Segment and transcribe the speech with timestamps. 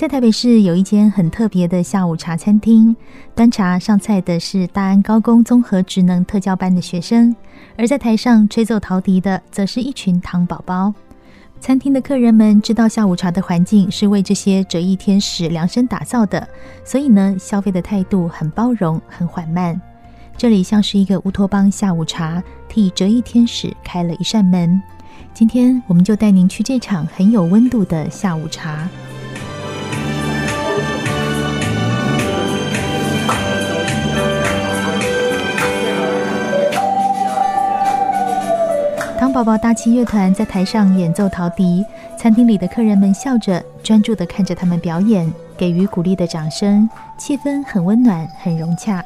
[0.00, 2.96] 在台北市有一间很特别的下午茶餐厅，
[3.34, 7.36] 端茶上菜的是大安高工综合职能特教班的学生，
[7.76, 10.94] 而在台上吹奏陶笛的，则是一群糖宝宝。
[11.60, 16.48] 餐厅的客人们知道下午茶的环境是为这些折翼天使量身打造的，
[16.82, 19.78] 所以呢，消费的态度很包容，很缓慢。
[20.34, 24.80] 这里像是一个乌托邦下午茶，替折翼天使开了一扇门。
[25.34, 28.88] 今天我们就带您去这场很有温度的下午茶。
[39.30, 41.86] 糖宝宝大气乐团在台上演奏陶笛，
[42.18, 49.04] 餐厅里的客人们笑着，专注地看着他们表演，给予鼓励的掌声，气氛很温暖，很融洽。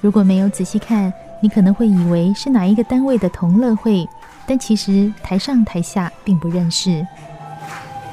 [0.00, 4.08] 如果没有仔细看，你可能会以为是哪一个单位的同乐会，
[4.46, 7.06] 但其实台上台下并不认识。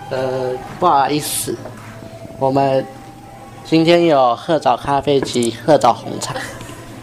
[0.10, 1.58] 呃，不好意思，
[2.40, 2.86] 我们
[3.64, 6.36] 今天有褐藻咖啡及褐藻红茶，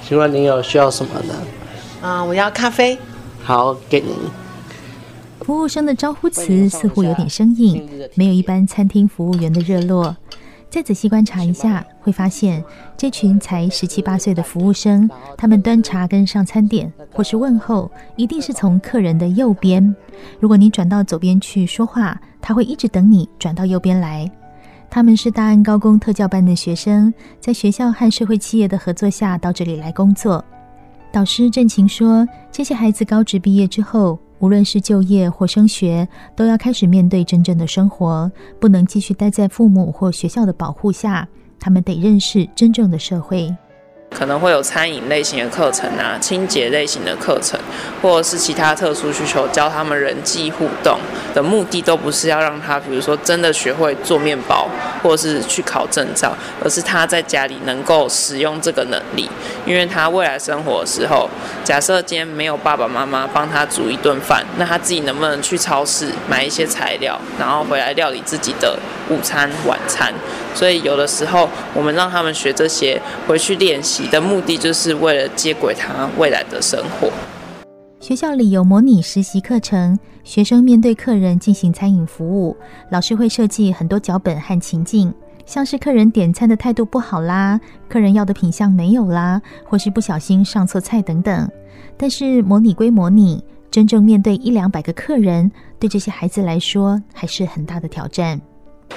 [0.07, 1.35] 请问您有需要什么呢？
[2.03, 2.99] 啊，我要咖啡。
[3.43, 4.15] 好，给您。
[5.45, 10.17] 服务生的招呼词似乎有点生硬，没有一般餐厅服务员的热络。
[10.69, 12.63] 再仔细观察一下，会发现
[12.97, 19.95] 这群才十七八岁的服务生，他们端茶跟上餐点或是问候，一定是从客人的右边。
[20.39, 24.31] 如果你转到左边去说话，他会一直等你转到右边来。
[24.89, 30.45] 他们是大安高工特教班的学生，在学校和社会企业的合作下到这里来工作。
[31.11, 41.29] 导师郑晴说，这些孩子高职毕业之后，无论是就业或升学，都要开始面对真正的生活，不能继续待在父母或学校的保护下，
[41.59, 43.55] 他们得认识真正的社会。
[44.13, 47.59] 可能会有餐饮类型的课程啊，清洁类型的课程，
[48.03, 50.99] 或者是其他特殊需求，教他们人际互动
[51.33, 54.69] 的目的，都不是要让他，比如说真的学会做面包，
[55.03, 59.29] 或者是去考证照，而是他在家里能够使用这个能力，
[59.65, 61.29] 因为他未来生活的时候，
[61.65, 68.79] 假设今天没有爸爸妈妈帮他煮一顿饭，那他自己能不能去超市买一些材料，然后回来料理自己的
[69.09, 70.13] 午餐、晚餐？
[70.55, 74.07] 所以有的时候，我们让他们学这些，回去练习。
[74.09, 77.11] 的目的就是为了接轨他未来的生活。
[78.01, 82.57] 学校里有模拟实习课程，学生面对客人进行餐饮服务，
[82.91, 85.13] 老师会设计很多脚本和情境，
[85.45, 91.49] 像是客人点餐的态度不好啦，客人要的品相没有啦，或是不小心上错菜等等。
[91.97, 98.41] 但是模拟归模拟，真正面对一两百个客人，对这些孩子来说还是很大的挑战。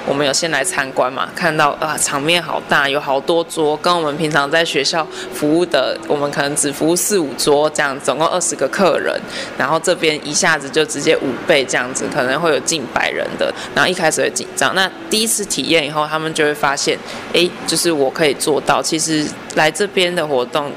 [0.06, 9.20] 我们有先来参观嘛，看到啊，场面好大，有好多桌，跟我们平常在学校服务的，我们可能只服务四五桌这样，总共二十个客人，
[9.58, 16.98] 然后这边一下子就直接五倍这样子，可能会有近百人的，然后一开始会紧张，那第一次体验以后，他们就会发现，
[17.34, 18.82] 哎，就是我可以做到。
[18.84, 20.72] 其实来这边的活动，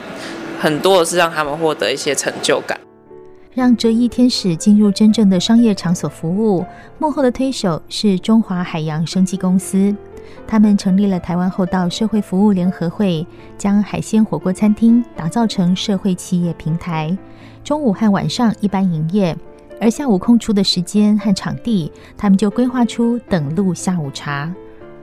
[0.61, 2.79] 很多是让他们获得一些成就感。
[3.57, 6.63] 让折翼天使进入真正的商业场所服务，
[6.99, 9.97] 幕后的推手是中华海洋生技公司。
[10.47, 13.27] 他们成立了台湾厚道社会服务联合会，
[13.57, 17.17] 将海鲜火锅餐厅打造成社会企业平台。
[17.65, 19.35] 中午和晚上一般营业，
[19.81, 24.53] 而下午空出的时间和场地，他们就规划出等路下午茶。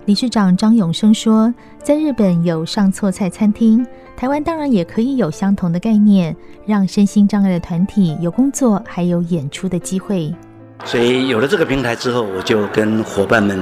[0.05, 6.35] 理事长张永生说：“在日本有上错菜餐厅，台湾当然也可以有相同的概念，
[6.65, 10.35] 让身心障碍的团体有工作还有演出的机会。
[10.83, 13.57] 所以有了这个平台之后，我就跟伙伴们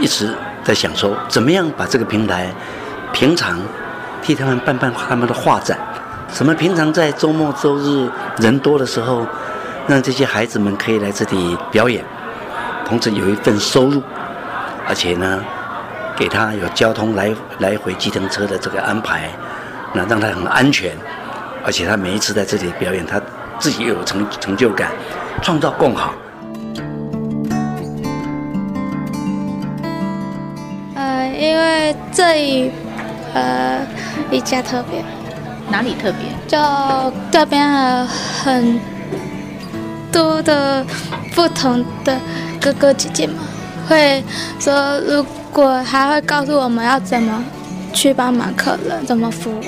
[0.00, 0.34] 一直
[0.64, 2.52] 在想说，怎么样把这个平台
[3.12, 3.60] 平常
[4.20, 5.78] 替他们办办他们的画展，
[6.32, 9.24] 什么平常在周末周日人多的时候，
[9.86, 12.04] 让这些孩子们可以来这里表演。”
[12.84, 14.02] 同时有一份收入，
[14.88, 15.44] 而且呢，
[16.18, 19.30] 给他有交通来来回计程车的这个安排，
[19.94, 20.90] 那让他很安全，
[21.64, 23.20] 而且他每一次在这里表演，他
[23.60, 24.90] 自己又有成成就感，
[25.40, 26.12] 创造更好。
[30.96, 32.72] 呃，因为这里
[33.32, 33.86] 呃
[34.28, 35.04] 比较特别，
[35.70, 36.28] 哪里特别？
[36.48, 36.58] 就
[37.30, 37.64] 这边
[38.42, 38.80] 很
[40.10, 40.84] 多的
[41.36, 42.18] 不同的
[42.60, 43.36] 哥哥姐姐们
[43.88, 44.24] 会
[44.58, 45.24] 说，如
[45.60, 47.44] 果还会告诉我们要怎么
[47.92, 49.64] 去帮忙客人，怎么服务。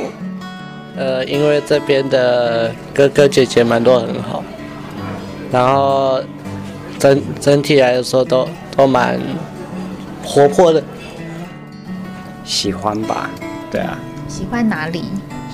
[0.97, 4.45] 呃，因为这边的哥哥姐姐们都很好，
[5.51, 6.23] 然后
[6.97, 9.19] 整整体来说都都蛮
[10.23, 10.81] 活泼的。
[12.45, 13.29] 喜欢吧？
[13.69, 13.99] 对啊。
[14.29, 15.03] 喜欢哪里？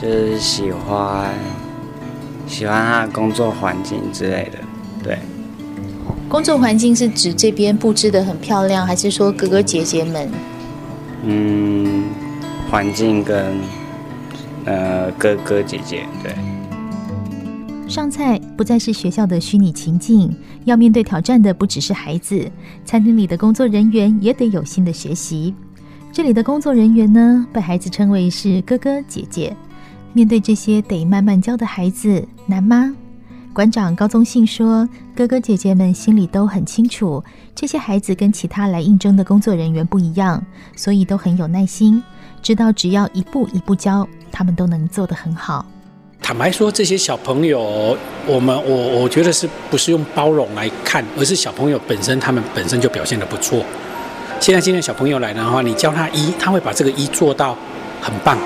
[0.03, 1.31] 就是喜欢
[2.47, 4.59] 喜欢他的工作环境之类的。
[5.03, 5.19] 对。
[6.29, 10.29] 工作环境是指这边布置得很漂亮，还是说哥哥姐姐们？
[11.25, 12.05] 嗯，
[12.70, 13.55] 环境跟
[14.64, 16.35] 呃哥哥姐姐对。
[17.88, 22.50] 上菜不再是学校的虚拟情境，要面对挑战的不只是孩子，
[22.85, 25.55] 餐厅里的工作人员也得有新的学习。
[26.12, 29.56] 这里的工作人员呢，被孩子称为是哥哥姐姐。
[30.12, 32.93] 面对这些得慢慢教的孩子，难吗？
[33.56, 34.87] 馆长高宗信说
[35.17, 37.25] ：“哥哥姐姐们心里都很清楚，
[37.55, 40.44] 这些孩子跟其他来应征的工作人员不一样，
[40.76, 42.03] 所以都很有耐心，
[42.43, 45.64] 知道只要一步一步教，他们都能做得很好。”
[46.20, 53.64] 坦白说，这些小朋友，我们我我觉得是不是用包容来看，而是小朋友本身他们本身就表现得不错。
[54.38, 57.56] 现在今天小朋友来的话，你教他一，他会把这个一做到
[58.02, 58.37] 很棒。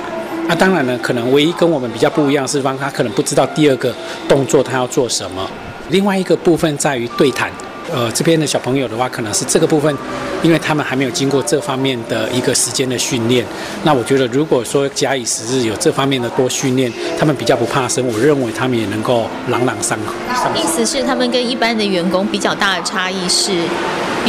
[0.48, 3.94] 那当然呢，可能唯一跟我们比较不一样是，方他可能不知道第二个
[4.28, 5.48] 动作他要做什么。
[5.90, 7.50] 另外一个部分在于对谈。
[7.92, 9.94] 呃，这边的小朋友的话，可能是这个部分，
[10.42, 13.44] 因为他们还没有经过这方面的一个时间的训练。
[13.82, 20.12] 那我觉得，如果说假以时日有这方面的多训练，他们比较不怕生，我认为他们也能够朗朗上口。
[20.54, 23.52] 意思是，他们跟一般的员工比较大的差异是，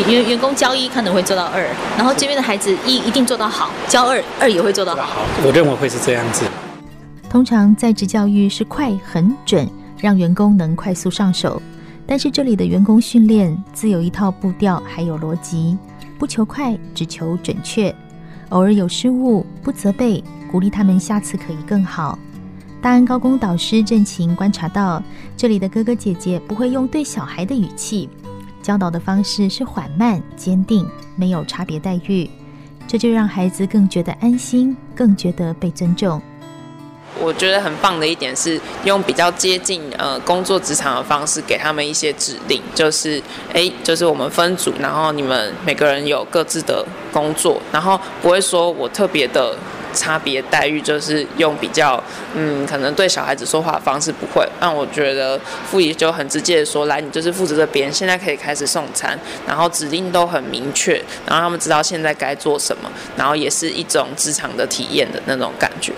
[0.08, 1.64] 员员工教一可能会做到二，
[1.98, 5.04] 然后这边的孩子一一定做到好，教二二也会做到好。
[5.04, 6.46] 好，我认为会是这样子。
[7.30, 9.70] 通常在职教育是快、很准，
[10.00, 11.62] 让员工能快速上手。
[12.06, 15.78] 但是这里的员工训练自有一套步调，还有逻辑，
[16.20, 17.94] 不求快，只求准确。
[18.50, 20.22] 偶尔有失误，不责备，
[20.52, 22.20] 鼓励他们下次可以更好。
[22.82, 25.02] 大安高工导师郑晴观察到，
[25.38, 28.10] 这里的哥哥姐姐不会用对小孩的语气，
[28.62, 32.30] 教导的方式是缓慢、坚定，没有差别待遇，
[32.88, 36.22] 这就让孩子更觉得安心，更觉得被尊重。
[37.20, 43.22] 我觉得很棒的一点是用比较接近呃工作职场的方式给他们一些指令，就是
[43.54, 49.56] 哎，就是我们分组，然后你们每个人有各自的工作，然后不会说我特别的
[49.94, 52.02] 差别待遇，就是用比较
[52.34, 54.48] 嗯可能对小孩子说话的方式不会。
[54.60, 60.94] 让我觉得副仪就很直接的说，来你就是负责这边，现在可以开始送餐，然后指令都很明确，
[61.26, 65.92] 然后他们知道现在该做什么，然后也是一种职场的体验的那种感觉。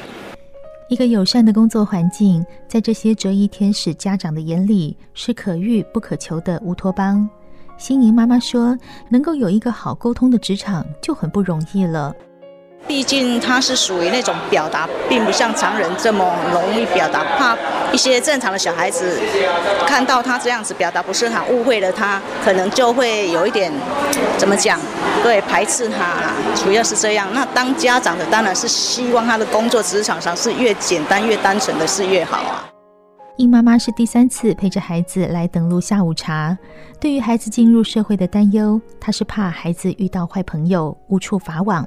[0.93, 7.27] 一个友善的工作环境，在这些折翼天使家长的眼里是可遇不可求的乌托邦。
[7.79, 8.77] 心莹妈妈说
[9.09, 12.15] ：“能够有一个好沟通的职场就很不容易了。”
[12.85, 17.57] 毕竟他是属于那种表达，并不像常人这么容易表达，怕
[17.93, 19.19] 一些正常的小孩子
[19.87, 23.71] 看到他这样子表达不是很误会了他，可能就会有一点
[24.37, 24.77] 怎么讲，
[25.23, 27.27] 对，排斥他啦，主要是这样。
[27.33, 32.69] 那当家长的当然是希望他的工作职场上是越简单越单纯的是越好啊。
[33.37, 36.55] 应妈妈是第三次陪着孩子来等录下午茶，
[36.99, 41.83] 对于孩子进入社会的担忧，她是怕孩子遇到坏朋友无处法网。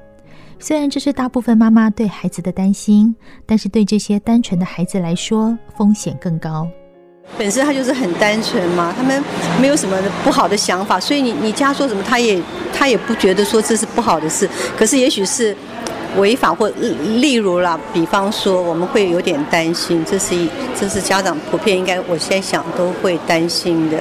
[0.59, 6.67] 虽然这是大部分妈妈对孩子的担心，但是对这些单纯的孩子来说，风险更高。
[7.37, 9.23] 本身他就是很单纯嘛，他们
[9.61, 12.41] 没有什么不好的想法，所以你你家说什么，他也
[12.73, 14.49] 他也不觉得说这是不好的事。
[14.77, 15.55] 可是也许是
[16.17, 16.69] 违法或
[17.21, 20.49] 例如啦，比方说我们会有点担心，这是一
[20.79, 23.99] 这是家长普遍应该我现在想都会担心的。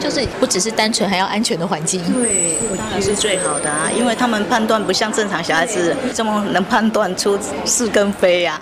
[0.00, 2.02] 就是不只是单纯，还要安全的环境。
[2.12, 8.60] 对，当然是最好的啊，因为他们判断不像正常小孩子这么能判断出是跟非呀。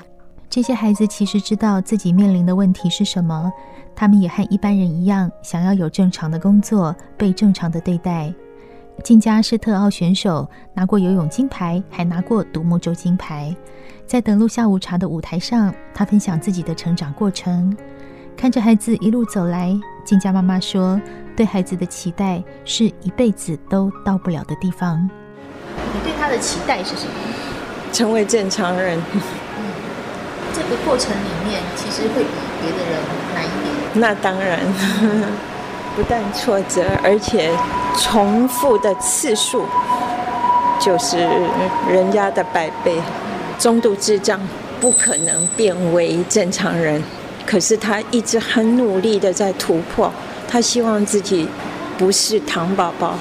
[0.50, 3.50] 这些孩子其实知道自己面临的问题是什么，
[3.94, 8.32] 他们也和一般人一样，想要有正常的工作，被正常的对待。
[9.04, 13.54] 静佳是特奥选手，拿过游泳金牌，还拿过独木舟金牌。
[14.06, 17.76] 在等路下午茶的舞台上，他分享自己的成长过程，
[18.36, 19.78] 看着孩子一路走来。
[20.04, 21.00] 静佳妈妈说。
[21.38, 25.08] 对孩子的期待是一辈子都到不了的地方。
[25.94, 27.12] 你对他的期待是什么？
[27.92, 28.98] 成为正常人。
[29.14, 29.20] 嗯，
[30.52, 32.30] 这个过程里面其实会比
[32.60, 32.98] 别的人
[33.36, 33.72] 难一点。
[33.94, 34.58] 那当然，
[35.94, 37.52] 不但挫折，而且
[37.96, 39.64] 重复的次数
[40.80, 41.18] 就是
[41.88, 43.00] 人家的百倍。
[43.60, 44.40] 中度智障
[44.80, 47.00] 不可能变为正常人，
[47.46, 50.12] 可是他一直很努力的在突破。
[50.48, 51.46] 他希望自己
[51.98, 53.14] 不是糖宝宝，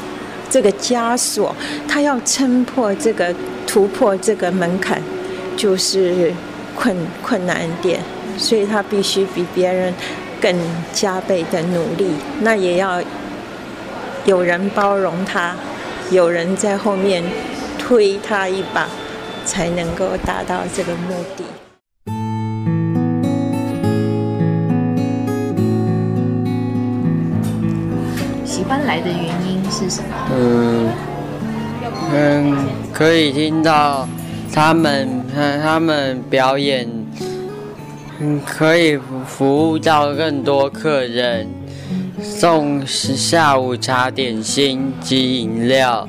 [0.49, 1.53] 这个枷锁，
[1.87, 3.35] 他要撑破这个
[3.67, 5.01] 突破这个门槛，
[5.55, 6.33] 就是
[6.75, 7.99] 困困难点，
[8.37, 9.93] 所以他必须比别人
[10.41, 10.55] 更
[10.93, 12.07] 加倍的努力。
[12.41, 13.01] 那也要
[14.25, 15.55] 有人包容他，
[16.09, 17.23] 有人在后面
[17.77, 18.87] 推他一把。
[19.47, 21.66] 才能够达到这个目的。
[28.67, 30.09] 喜欢来的原因是什么？
[30.29, 30.89] 嗯
[32.13, 32.57] 嗯，
[32.91, 34.05] 可以听到
[34.53, 35.23] 他们
[35.63, 36.85] 他们表演，
[38.19, 41.47] 嗯，可以服务到更多客人，
[42.21, 46.05] 送下午茶点心及饮料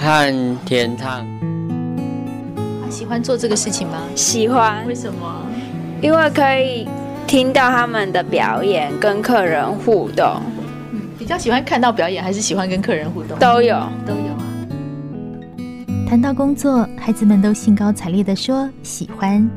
[0.00, 1.24] 和甜汤。
[2.90, 3.98] 喜欢做这个事情吗？
[4.16, 4.84] 喜欢。
[4.88, 5.46] 为什么？
[6.00, 6.88] 因为可以
[7.28, 10.42] 听到他们的表演，跟客人互动。
[11.22, 13.38] 嗯，比较喜欢看到表演，还是喜欢跟客人互动？
[13.38, 14.44] 都有，都有啊。
[16.08, 19.48] 谈到工作，孩子们都兴高采烈地说喜欢，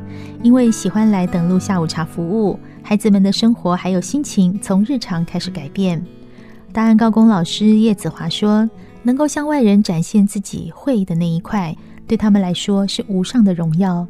[0.42, 2.58] 因为喜欢来等录下午茶服务。
[2.82, 6.02] 孩子们的生活还有心情从日常开始改变。
[6.72, 8.70] 大安高工老师叶子华说
[9.02, 14.06] ：“能够向外人展现自己会的那一块。”对他们来说是无上的荣耀，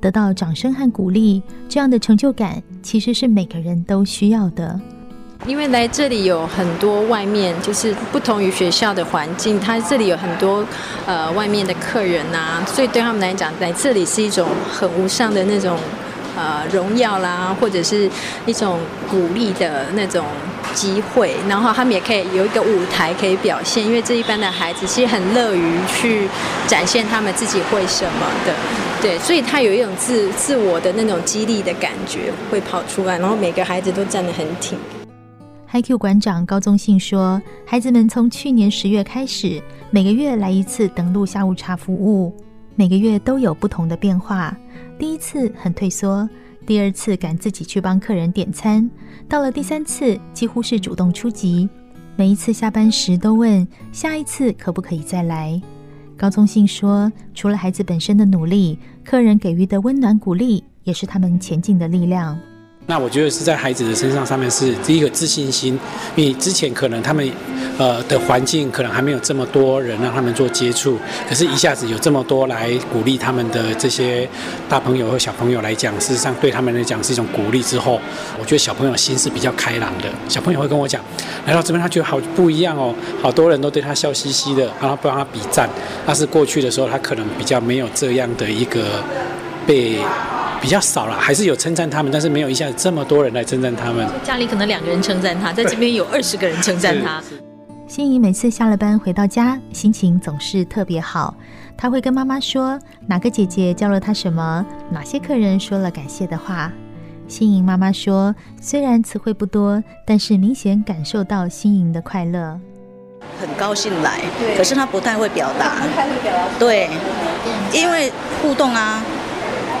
[0.00, 4.80] 得到掌声和鼓励，这样的成就感其实是每个人都需要的。
[5.46, 10.64] 因为来这里有很多外面就是不同于学校的环境，他这里有很多
[11.06, 15.78] 呃外面的客人呐，所以对他们来讲，来这里是一种很无上的那种
[16.36, 18.08] 呃荣耀啦，或者是
[18.44, 18.78] 一种
[19.10, 20.24] 鼓励的那种。
[20.72, 26.28] 机会，然后他们也可以有一个舞台可以表现，因为这一班的孩子其实很乐于去
[26.68, 28.54] 展现他们自己会什么的，
[29.02, 34.78] 对，所以他有一种自自我的那种激励的感觉会跑出来，然后每个孩子都站得很挺。
[35.72, 39.62] HiQ 馆长高宗信说，孩子们从去年十月开始，
[39.92, 42.34] 每个月来一次等路下午茶服务，
[42.74, 44.56] 每个月都有不同的变化。
[44.98, 46.28] 第一次很退缩。
[46.66, 48.90] 第二次敢自己去帮客人点餐，
[49.28, 51.68] 到了第三次几乎是主动出击，
[52.16, 55.60] 每一次下班时都问下一次可不可以再来。
[56.16, 62.36] 高宗信说，除了孩子本身的努力，客人给予的温暖鼓励也是他们前进的力量。
[62.90, 65.78] 那我觉得是在孩子的身上上面是第一个自信心，
[66.16, 67.32] 因为之前可能他们
[67.78, 74.28] 呃的环境可能还没有这么多人让他们做接触，可是一下子有这么多来鼓励他们的这些
[74.68, 77.62] 大朋友和小朋友来讲，事实上对他们来讲是一种鼓励。
[77.62, 78.00] 之后，
[78.40, 81.00] 我觉得小朋友心是比较开朗的，小朋友会跟我讲，
[81.46, 82.92] 来到这边他觉得好不一样哦，
[83.22, 85.70] 好多人都对他笑嘻嘻的，然后帮他比赞。
[86.04, 89.04] 但是过去的时候，他可能比较没有这样的一个
[89.64, 90.00] 被。
[90.60, 94.06] 比较少了，还是有称赞他们，但是没有一下子这么多人来称赞他们。
[94.22, 97.22] 家里可能两个人称赞他，在这边有二十个人称赞他。
[97.88, 101.34] 心怡每次下了班回到家，心情总是特别好。
[101.76, 106.70] 她会跟妈妈说哪个姐姐教了她什么，哪些客人说了感谢的话。
[107.26, 112.60] 心怡妈妈说，虽然词汇不多，但是明显感受到心莹的快乐。
[113.40, 114.20] 很高兴来，
[114.56, 115.76] 可是她不太会表达。
[115.80, 116.44] 不太会表达。
[116.58, 116.88] 对，
[117.72, 118.12] 因为
[118.42, 119.02] 互动啊。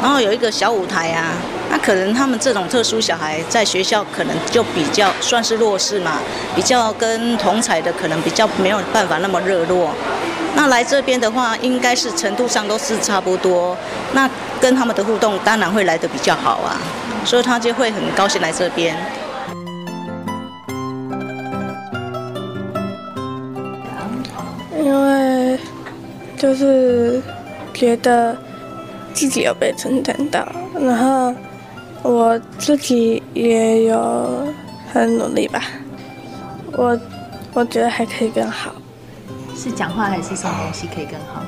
[0.02, 1.34] 然后有一个小舞台啊，
[1.70, 6.14] 那可能他们这种特殊小孩在学校可能就比较算是弱势嘛，
[6.56, 9.90] 比较跟同侪的可能比较没有办法那么热络。
[10.56, 13.76] 那来这边的话，应该是程度上都是差不多。
[14.14, 14.28] 那
[14.58, 16.80] 跟他们的互动当然会来得比较好啊，
[17.24, 18.96] 所以他就会很高兴来这边。
[24.82, 25.58] 因为
[26.38, 27.22] 就是
[27.74, 28.34] 觉得。
[29.12, 30.46] 自己有被称赞到，
[30.80, 31.34] 然后
[32.02, 34.46] 我自己也有
[34.92, 35.62] 很努力吧。
[36.72, 36.98] 我
[37.52, 38.72] 我觉得还可以更好。
[39.56, 41.42] 是讲话还是什么东西可以更好？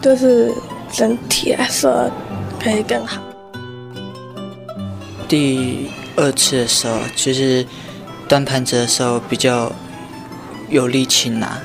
[0.00, 0.52] 就是
[0.90, 2.10] 整体来说
[2.62, 3.20] 可以更好。
[5.28, 7.66] 第二次的时候，就是
[8.26, 9.70] 端盘子的时候比较
[10.70, 11.58] 有力气拿，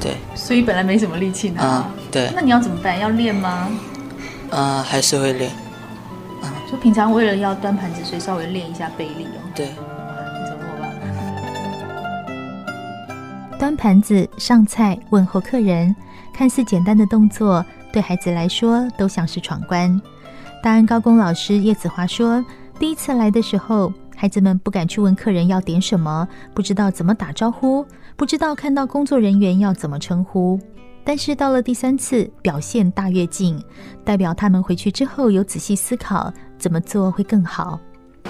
[0.00, 0.12] 对。
[0.36, 1.62] 所以本来没什么力气拿。
[1.64, 2.30] 嗯，对。
[2.36, 3.00] 那你要怎么办？
[3.00, 3.68] 要练吗？
[4.52, 5.50] 嗯，还是会练。
[6.42, 9.40] 嗯，就平常为了要端盘子，所以稍微练一下背力哦。
[9.54, 9.68] 对。
[13.58, 15.94] 端盘子、上菜、问候客人，
[16.34, 20.00] 看似简单的动作，对孩子来说都像是闯关。
[20.62, 22.44] 大安高工老师叶子华说，
[22.78, 30.60] 第一次来的时候，孩子们不敢去问客人要点什么，不知道怎么打招呼，不知道看到工作人员要怎么称呼。
[31.04, 33.62] 但是到了第三次，表现大跃进，
[34.04, 37.80] 代表他们回去之后有仔细思考怎么做会更好。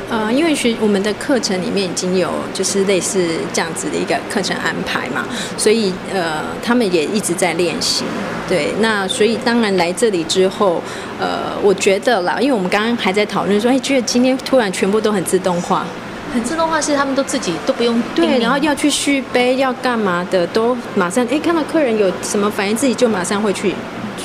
[0.09, 5.27] 呃，因为学我们的课程里面已经有就是类似这样子的一个课程安排嘛，
[5.57, 8.05] 所以呃，他们也一直在练习。
[8.49, 10.83] 对，那所以当然来这里之后，
[11.21, 15.87] 呃，我觉得啦，因为我们刚刚还在讨论说，哎，觉得今天突然全部都很自动化，
[16.33, 23.75] 很自动化是他们都自己都不用对，然后要去续杯要干嘛的，都马上哎看到客人有什么反应，自己就马上会去。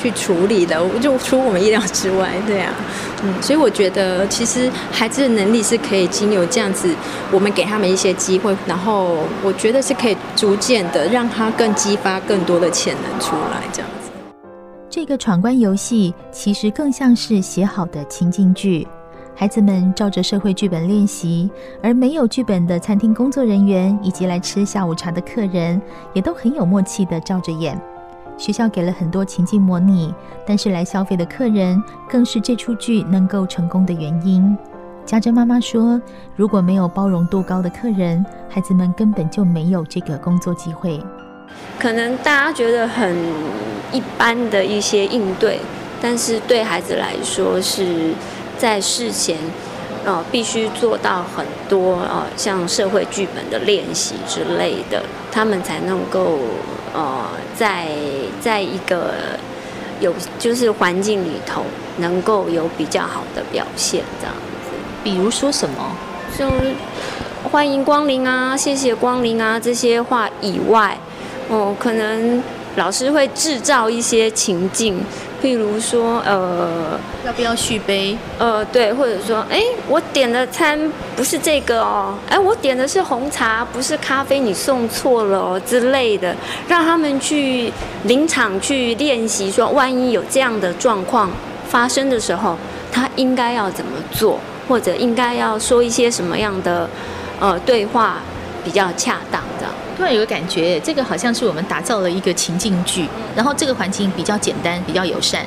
[0.00, 2.72] 去处理的，就出我们意料之外，对啊，
[3.24, 6.94] 嗯，所以我觉得其实孩子的能力是可以经由这样子，
[7.32, 14.10] 我们给他们一些机会，然后我觉得是可以逐渐的让他更激发更多的潜能出来，这样子。
[14.88, 18.86] 这个闯关游戏其实更像是写好的情境剧，
[19.40, 21.48] 孩子们照着社会剧本练习，
[21.80, 25.80] 而没有剧本的餐厅工作人员以及来吃下午茶的客人，
[26.12, 27.80] 也都很有默契的照着演。
[28.36, 30.12] 学校给了很多情境模拟，
[30.44, 31.80] 但是来消费的客人
[32.10, 34.58] 更是这出剧能够成功的原因。
[35.06, 36.02] 家珍妈妈说
[36.34, 41.00] ：“如果没有包容度高的客人，孩子们根本就没有这个工作机会。
[41.78, 43.16] 可能大家觉得很
[43.92, 45.60] 一般的一些应对，
[46.02, 48.12] 但是对孩子来说是
[48.58, 49.38] 在事前，
[50.04, 56.38] 呃，必须做到很多呃，像社会剧本的练习之类的，他们才能够。”
[56.94, 57.22] 呃，
[57.54, 57.86] 在
[58.40, 59.12] 在一个
[60.00, 61.62] 有就是环境里头，
[61.98, 64.70] 能够有比较好的表现，这样子。
[65.04, 65.94] 比如说什么？
[66.36, 66.46] 就
[67.50, 70.96] 欢迎光临啊，谢谢光临啊，这些话以外，
[71.48, 72.42] 哦，可能
[72.76, 74.98] 老师会制造一些情境。
[75.42, 78.16] 譬如说，呃，要不要续杯？
[78.38, 86.34] 呃，对，或者说，哎，我点的餐不是这个哦，哎，我点的是红茶，不是咖啡，你送错了哦之类的，
[86.66, 87.72] 让他们去
[88.04, 91.30] 临场去练习，说万一有这样的状况
[91.68, 92.56] 发生的时候，
[92.90, 96.88] 他应该要怎么做，或者应该要说一些什么样的
[97.38, 98.16] 呃对话
[98.64, 99.72] 比较恰当这样。
[99.98, 105.44] 突然有个感觉，这个好像是我们打造了一个情境剧，然后这个环境比较简单，比较友善，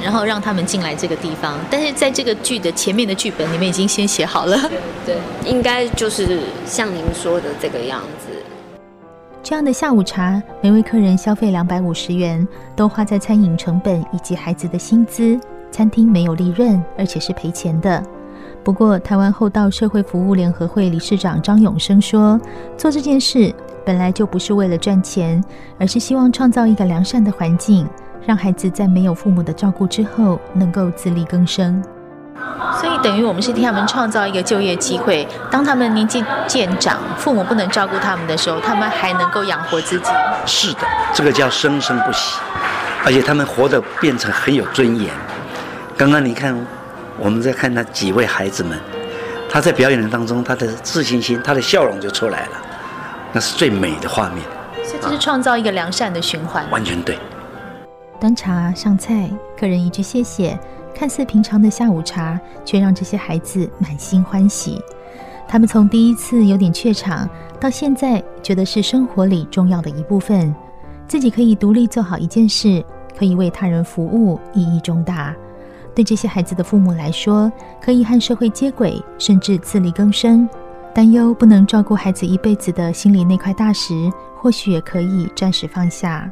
[0.00, 1.58] 然后让他们进来这个地方。
[1.68, 4.56] 但是在这个剧的前面的剧本，你们已经先写好了。
[5.04, 8.28] 对，应该就是像您说的这个样子。
[9.42, 15.36] 这样的下午茶，每位客人消费两百五十元，都花在餐饮成本以及孩子的薪资，
[15.72, 18.00] 餐厅没有利润，而且是赔钱的。
[18.62, 22.40] 不过，台湾厚道社会服务联合会理事长张永生说，
[22.76, 23.52] 做这件事。
[23.88, 25.42] 本来就不是为了赚钱，
[25.80, 27.88] 而是希望创造一个良善的环境，
[28.26, 31.82] 让孩子在没有父母的照顾之后，能够自力更生。
[32.78, 35.26] 所以等于我们是替他们创造一个就业机会。
[35.50, 40.10] 当他们年纪渐长，父母不能照顾他们的时候，他们还能够养活自己。
[40.44, 40.80] 是的，
[41.14, 42.38] 这个叫生生不息，
[43.06, 45.10] 而且他们活得变成很有尊严。
[45.96, 46.54] 刚刚你看，
[47.16, 48.78] 我们在看那几位孩子们，
[49.48, 52.50] 他在表演的当中，他的自信心，他的笑容就出来了。
[53.32, 54.42] 那是最美的画面，
[54.84, 56.68] 所以这是创造一个良善的循环。
[56.70, 57.18] 完全对。
[58.18, 60.58] 端茶上菜，客人一句谢谢，
[60.94, 64.80] 看似平常的下午茶，却让这些孩子满心欢喜。
[65.46, 67.28] 他们从第一次有点怯场，
[67.60, 70.54] 到现在觉得是生活里重要的一部分，
[71.06, 72.84] 自己可以独立做好一件事，
[73.16, 75.34] 可以为他人服务，意义重大。
[75.94, 80.48] 对这些孩子的父母来说，可以和社会接轨，甚至自力更生。
[80.94, 86.28] 担忧不能照顾孩子一辈子的心里那块大石，或许也可以暂时放下。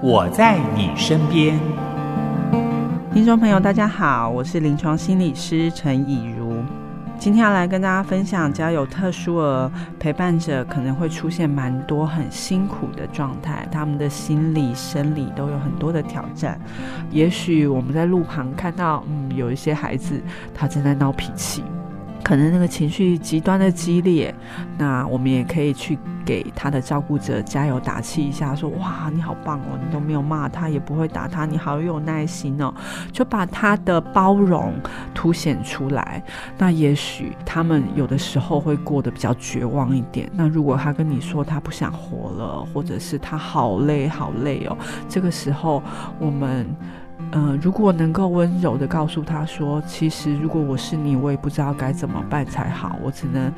[0.00, 1.58] 我在你身边，
[3.12, 6.45] 听众朋友，大家好，我是临床心理师陈以如。
[7.18, 16.60] 今天要来跟大家分享，只要有特殊儿陪伴者，可能会出现蛮多很辛苦的状态，他们的心理、生理都有很多的挑战。
[17.10, 20.22] 也许我们在路旁看到，嗯，有一些孩子
[20.54, 21.64] 他正在闹脾气。
[22.26, 24.34] 可能那个情绪极端的激烈，
[24.76, 32.74] 那我们也可以去给他的照顾者加油打气一下，说：哇，你好棒哦，你都没有骂他，也不会打他，你好有耐心哦，
[33.12, 34.74] 就把他的包容
[35.14, 36.20] 凸显出来。
[36.58, 40.28] 那也许他们有的时候会过得比较绝望一点。
[40.34, 44.76] 那如果他跟你说他不想活了，或者是他好累好累哦，
[45.08, 45.80] 这个时候
[46.18, 46.66] 我们
[47.32, 53.52] 呃，如果能够温柔的告诉他说，其实如果我是你，我也不知道该怎么办才好，我只能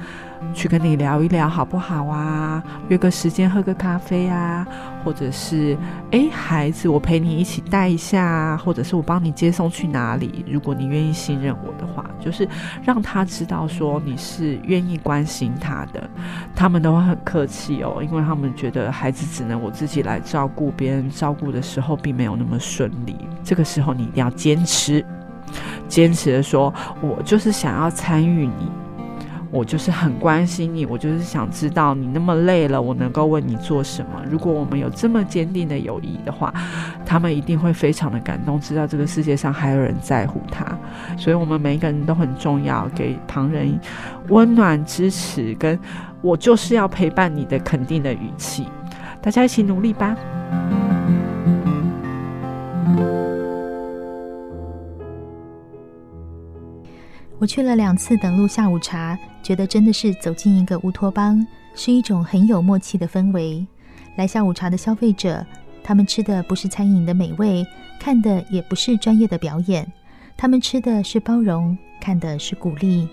[0.55, 2.63] 去跟你聊一聊，好不好啊？
[2.89, 4.67] 约个时间喝个咖啡啊，
[5.05, 5.77] 或者是，
[6.11, 10.45] 诶，孩子，我陪你一起带一下，或者是我帮你接送去哪里？
[10.49, 12.49] 如果你愿意信任我的话，就是
[12.83, 16.09] 让他知道说你是愿意关心他的。
[16.55, 23.17] 他们都会很客气哦，因为他们觉得孩子只能我自己来照顾，别人照顾的时候并没有那么顺利。
[23.43, 25.05] 这个时候你一定要坚持，
[25.89, 28.71] 坚持的说，我就是想要参与你，
[29.51, 34.23] 我就是很关心你，我就是想知道你那么累了，我能够为你做什么。
[34.31, 36.53] 如果我们有这么坚定的友谊的话，
[37.07, 40.67] 他们一定会非常的感动，知道这个世界上还有人在乎他。
[41.17, 43.79] 所以，我们每一个人都很重要，给旁人
[44.29, 45.79] 温暖、支持，跟
[46.21, 48.67] 我就是要陪伴你的肯定的语气。
[49.23, 50.15] 大家一起努力吧。
[57.41, 63.65] 我去了两次等路下午茶，觉得真的是走进一个乌托邦，是一种很有默契的氛围。
[64.17, 65.47] 来下午茶的消费者，
[65.85, 67.65] 他们吃的不是餐饮的美味，
[68.01, 69.87] 看的也不是专业的表演，
[70.37, 73.09] 他们吃的是包容，看的是鼓励。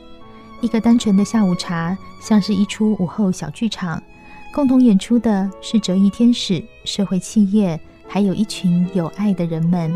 [0.59, 4.01] 一个单纯的下午茶，像是一出午后小剧场，
[4.51, 9.95] 共同演出的是折翼天使、社会企业，还有一群有爱的人们。